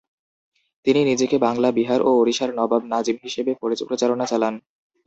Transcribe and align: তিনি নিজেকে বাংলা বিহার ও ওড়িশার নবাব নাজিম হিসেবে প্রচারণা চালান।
তিনি 0.85 1.01
নিজেকে 1.05 1.35
বাংলা 1.39 1.69
বিহার 1.71 1.99
ও 2.01 2.19
ওড়িশার 2.21 2.51
নবাব 2.55 2.81
নাজিম 2.93 3.17
হিসেবে 3.23 3.51
প্রচারণা 3.81 4.25
চালান। 4.31 4.55